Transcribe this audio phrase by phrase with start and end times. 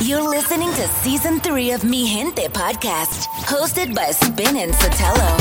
[0.00, 5.38] You're listening to season three of Mi Gente podcast, hosted by Spin and Sotelo.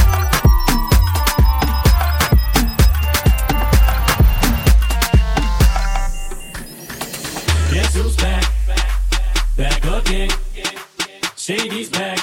[7.73, 8.45] Guess who's back?
[9.57, 10.29] Back again.
[11.35, 12.22] Shady's back.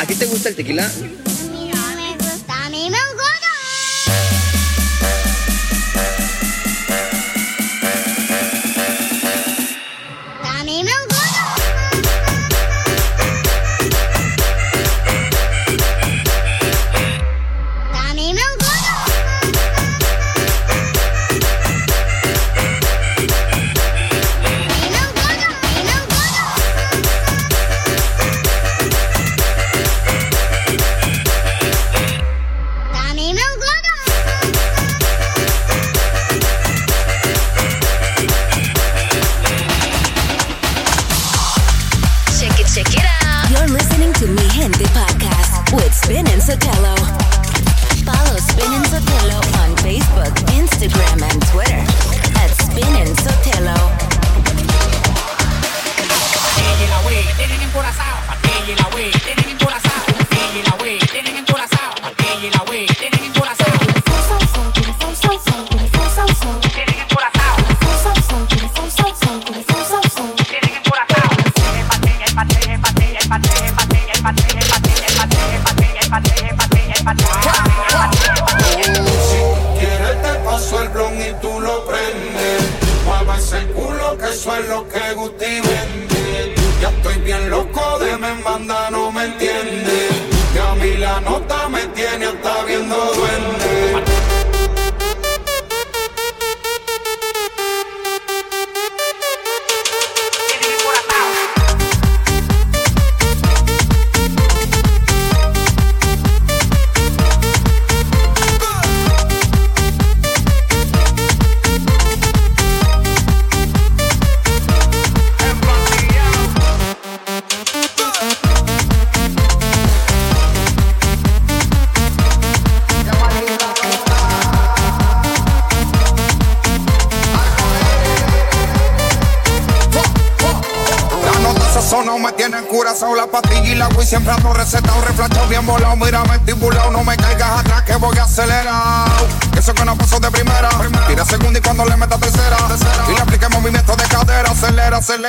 [0.00, 0.90] ¿A ti te gusta el tequila?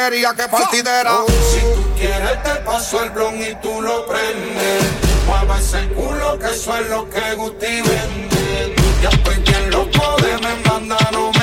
[0.02, 1.16] porquería, que partidera.
[1.16, 4.84] Oh, si tú quieres, te paso el blon y tú lo prendes.
[5.28, 8.76] Mueve ese culo, que eso es lo que Guti vende.
[9.02, 11.41] Ya estoy bien loco de me mandaron.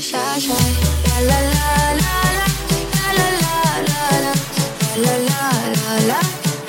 [0.00, 0.68] shy, shy.
[1.06, 1.72] La la la
[2.02, 2.46] la la,
[2.94, 3.56] la la la
[3.88, 4.32] la la,
[5.02, 5.48] la la la
[5.80, 6.20] la la,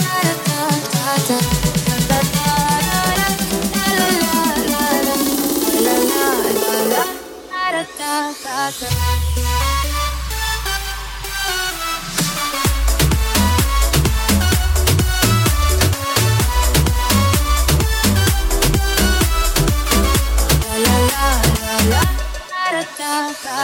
[0.01, 1.37] da da da da da.
[1.83, 2.29] Da da
[8.43, 8.93] da da
[9.41, 9.52] da.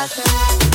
[0.07, 0.68] cry.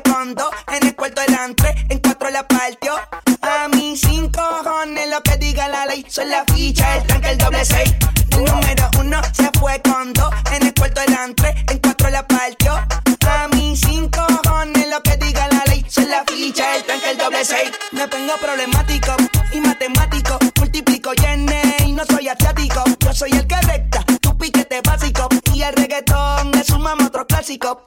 [0.00, 0.50] Fue dos.
[0.68, 2.94] En el cuarto eran tres, en cuatro la partió.
[3.42, 6.06] A mí cinco cojones lo que diga la ley.
[6.08, 7.94] Soy la ficha, el tanque, el doble seis.
[8.30, 10.32] El número uno se fue con dos.
[10.52, 12.72] En el cuarto eran tres, en cuatro la partió.
[12.72, 15.84] A mí cinco cojones lo que diga la ley.
[15.88, 17.70] Soy la ficha, el tanque, el doble seis.
[17.90, 19.14] Me pongo problemático
[19.52, 20.38] y matemático.
[20.58, 22.84] Multiplico y y no soy asiático.
[23.00, 25.28] Yo soy el que recta, tu piquete básico.
[25.52, 27.86] Y el reggaetón le sumamos otro clásico.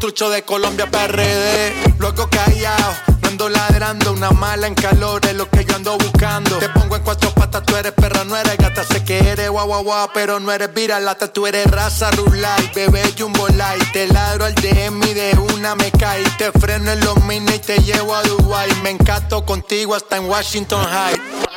[0.00, 1.94] Trucho de Colombia PRD.
[1.98, 4.12] Luego callado, no ando ladrando.
[4.12, 6.56] Una mala en calor es lo que yo ando buscando.
[6.56, 8.82] Te pongo en cuatro patas, tú eres perra, no eres gata.
[8.82, 11.30] Sé que eres guau guau guau, pero no eres viralata.
[11.30, 13.92] Tú eres raza rulay, bebé jumbo light.
[13.92, 16.24] Te ladro al DM y de una me caí.
[16.38, 18.74] Te freno en los mini y te llevo a Dubai.
[18.82, 21.49] Me encanto contigo hasta en Washington High.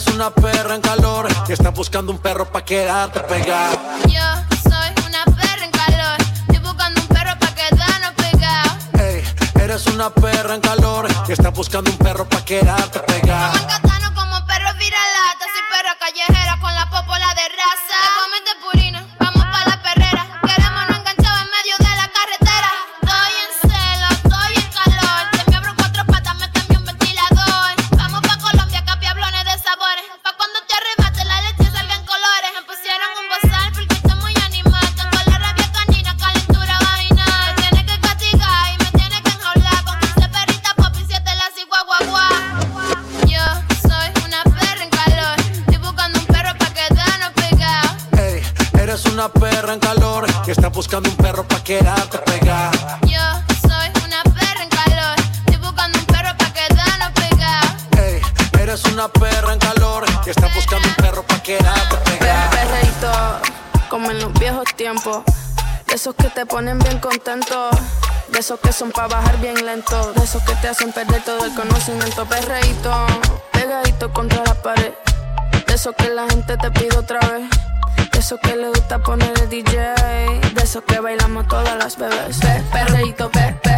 [0.00, 3.76] Eres una perra en calor y estás buscando un perro pa' quedarte pegada.
[4.06, 4.22] Yo
[4.62, 6.18] soy una perra en calor.
[6.48, 8.72] Estoy buscando un perro pa' quedarnos pegados.
[8.98, 9.22] Ey,
[9.60, 13.52] eres una perra en calor y estás buscando un perro pa' quedarte pegada.
[13.52, 15.44] Catano como perro viralata.
[15.52, 18.00] Soy perra callejera con la popola de raza.
[18.44, 19.06] Te purina,
[66.40, 67.68] te ponen bien contento.
[68.32, 70.12] De esos que son pa' bajar bien lento.
[70.14, 72.24] De esos que te hacen perder todo el conocimiento.
[72.24, 72.90] Perreíto,
[73.52, 74.94] pegadito contra la pared.
[75.66, 77.50] De esos que la gente te pide otra vez.
[78.12, 79.94] De esos que le gusta poner el DJ.
[80.54, 82.38] De esos que bailamos todas las bebés.
[82.38, 83.69] Pe, perreíto, pe, pe,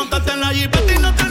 [0.00, 1.29] montaste en la jipeta y no tenía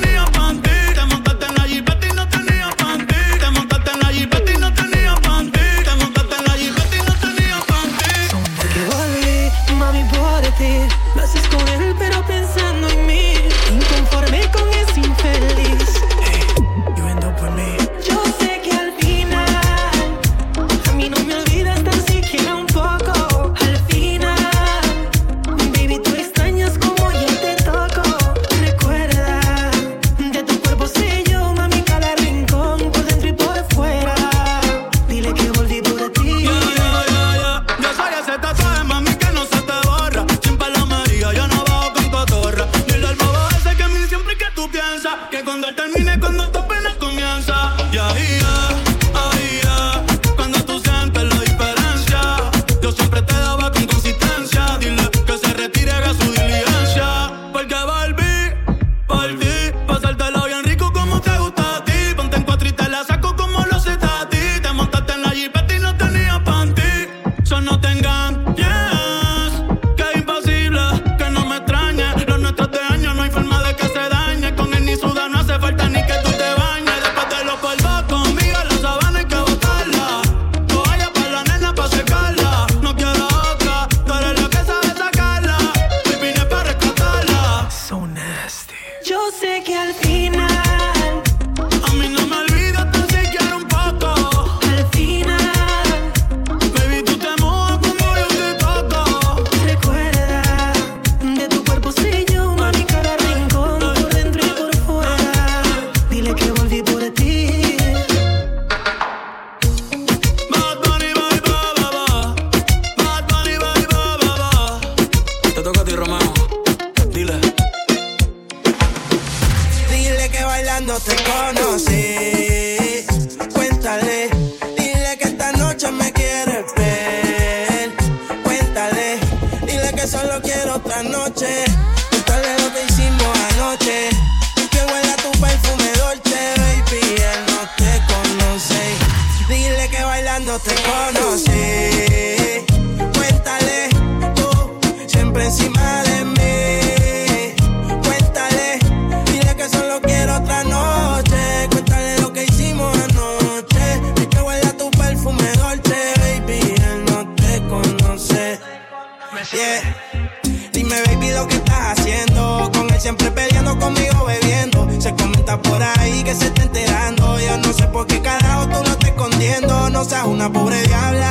[159.51, 162.69] Dime, baby, lo que estás haciendo.
[162.71, 164.87] Con él siempre peleando, conmigo bebiendo.
[165.01, 167.39] Se comenta por ahí que se está enterando.
[167.39, 169.89] Yo no sé por qué carajo tú lo estás escondiendo.
[169.89, 171.29] No seas una pobre diabla.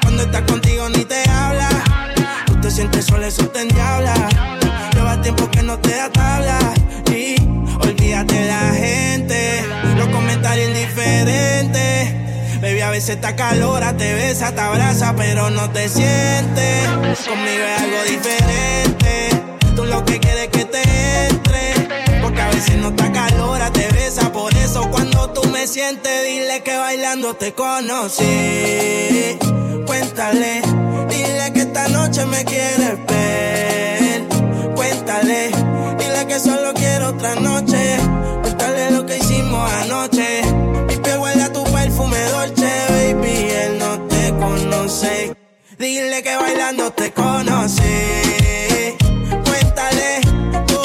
[0.00, 1.68] Cuando estás contigo ni te habla.
[2.46, 4.14] Tú te sientes sola, eso te endiabla.
[4.94, 6.58] Lleva tiempo que no te da tabla.
[7.14, 7.36] Y
[7.78, 9.64] olvídate de la gente.
[9.98, 12.23] Los comentarios indiferentes
[12.64, 16.88] Baby, a veces está calora, te besa, te abraza, pero no te sientes.
[17.28, 19.28] Conmigo es algo diferente.
[19.76, 20.80] Tú lo que quieres que te
[21.26, 21.74] entre.
[22.22, 24.32] Porque a veces no te calora, te besa.
[24.32, 29.36] Por eso cuando tú me sientes, dile que bailando te conocí.
[29.86, 30.62] Cuéntale,
[31.10, 34.22] dile que esta noche me quieres ver.
[34.74, 35.50] Cuéntale,
[35.98, 37.98] dile que solo quiero otra noche.
[38.40, 40.23] Cuéntale lo que hicimos anoche
[41.94, 45.36] perfume Dolce, baby, él no te conoce.
[45.78, 48.96] Dile que bailando te conoce.
[49.44, 50.20] Cuéntale,
[50.66, 50.80] tú,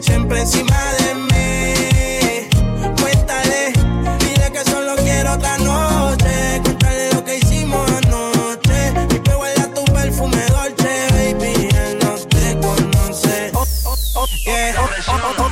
[0.00, 2.48] siempre encima de mí.
[3.00, 3.72] Cuéntale,
[4.18, 6.60] dile que solo quiero otra noche.
[6.62, 8.92] Cuéntale lo que hicimos anoche.
[9.14, 13.50] Y que huele tu perfume Dolce, baby, él no te conoce.
[13.54, 14.74] Oh, oh, oh, yeah.
[14.78, 15.45] Oh, oh, oh,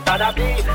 [0.00, 0.67] bada bing.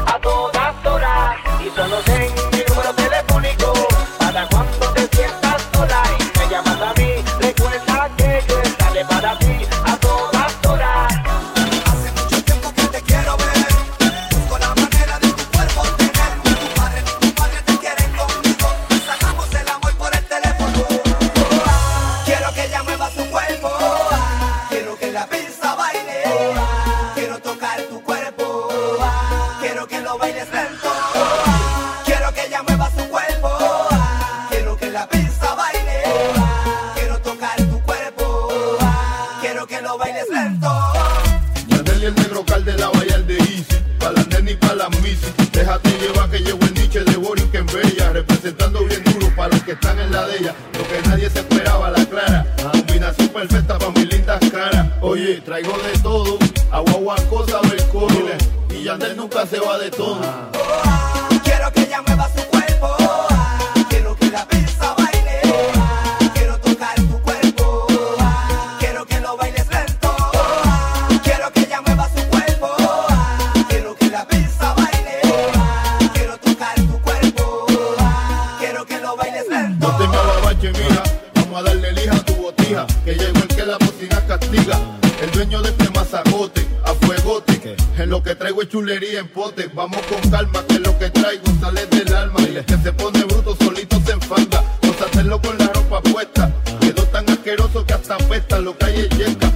[88.68, 89.70] chulería en pote.
[89.74, 92.42] Vamos con calma, que lo que traigo sale del alma.
[92.42, 94.64] Y el que se pone bruto solito se enfada.
[94.82, 96.52] No se hacerlo con la ropa puesta.
[96.80, 99.53] Quedó tan asqueroso que hasta apesta lo que hay es.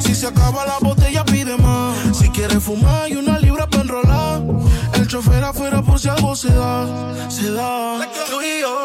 [0.00, 2.16] Si se acaba la botella, pide más.
[2.16, 4.42] Si quieres fumar, hay una libra para enrolar.
[4.94, 6.86] El chofer afuera por si algo se da,
[7.28, 7.98] se da.
[8.30, 8.83] Tú y yo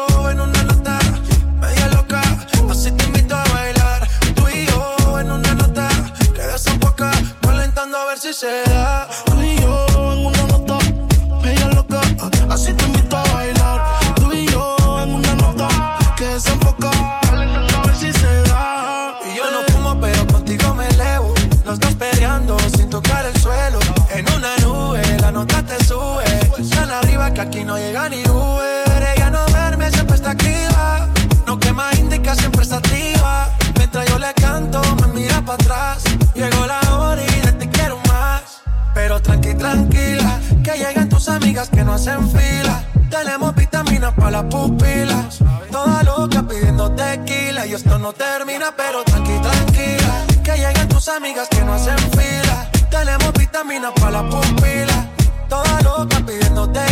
[27.40, 29.08] aquí no llega ni Uber.
[29.16, 31.08] Ella no verme siempre está activa.
[31.46, 33.48] No quema indica, siempre está activa.
[33.76, 36.04] Mientras yo le canto, me mira para atrás.
[36.34, 38.62] Llegó la hora y de ti quiero más.
[38.94, 42.84] Pero tranqui, tranquila, que llegan tus amigas que no hacen fila.
[43.08, 45.38] Tenemos vitaminas para las pupilas.
[45.70, 47.66] Toda loca pidiendo tequila.
[47.66, 50.26] Y esto no termina, pero tranqui, tranquila.
[50.44, 52.70] Que llegan tus amigas que no hacen fila.
[52.90, 55.06] Tenemos vitaminas para las pupilas.
[55.48, 56.89] Toda loca pidiendo tequila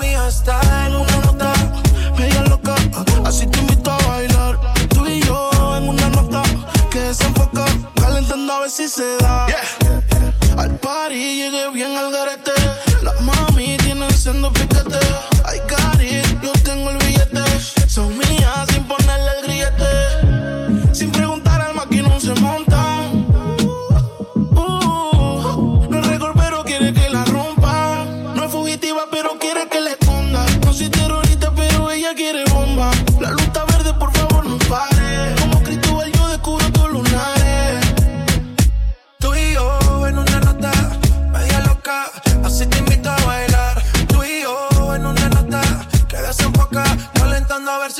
[0.00, 1.52] mía está en una nota,
[2.18, 2.74] media loca.
[3.24, 4.58] Así te invito a bailar.
[4.88, 6.42] Tú y yo en una nota
[6.90, 7.64] que desenfoca,
[8.00, 9.46] calentando a ver si se da.
[10.56, 12.25] Al party llegué bien al garage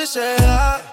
[0.07, 0.86] se.